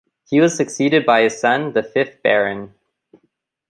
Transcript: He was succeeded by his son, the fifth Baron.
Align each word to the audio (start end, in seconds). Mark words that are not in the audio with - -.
He 0.27 0.41
was 0.41 0.57
succeeded 0.57 1.05
by 1.05 1.21
his 1.21 1.39
son, 1.39 1.73
the 1.73 1.83
fifth 1.83 2.23
Baron. 2.23 2.73